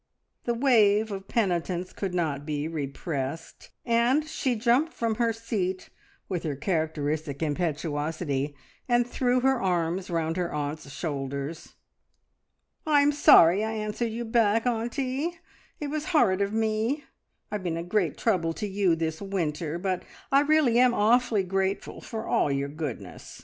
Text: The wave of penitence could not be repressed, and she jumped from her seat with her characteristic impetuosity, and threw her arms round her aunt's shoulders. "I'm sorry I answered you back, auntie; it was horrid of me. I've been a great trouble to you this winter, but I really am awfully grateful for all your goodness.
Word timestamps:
The 0.45 0.55
wave 0.55 1.11
of 1.11 1.27
penitence 1.27 1.93
could 1.93 2.15
not 2.15 2.43
be 2.43 2.67
repressed, 2.67 3.69
and 3.85 4.25
she 4.27 4.55
jumped 4.55 4.93
from 4.93 5.13
her 5.21 5.31
seat 5.31 5.91
with 6.27 6.41
her 6.41 6.55
characteristic 6.55 7.43
impetuosity, 7.43 8.55
and 8.89 9.05
threw 9.05 9.41
her 9.41 9.61
arms 9.61 10.09
round 10.09 10.37
her 10.37 10.51
aunt's 10.51 10.89
shoulders. 10.89 11.75
"I'm 12.83 13.11
sorry 13.11 13.63
I 13.63 13.73
answered 13.73 14.11
you 14.11 14.25
back, 14.25 14.65
auntie; 14.65 15.37
it 15.79 15.91
was 15.91 16.05
horrid 16.05 16.41
of 16.41 16.51
me. 16.51 17.03
I've 17.51 17.61
been 17.61 17.77
a 17.77 17.83
great 17.83 18.17
trouble 18.17 18.53
to 18.53 18.65
you 18.67 18.95
this 18.95 19.21
winter, 19.21 19.77
but 19.77 20.01
I 20.31 20.39
really 20.41 20.79
am 20.79 20.95
awfully 20.95 21.43
grateful 21.43 22.01
for 22.01 22.25
all 22.25 22.51
your 22.51 22.69
goodness. 22.69 23.39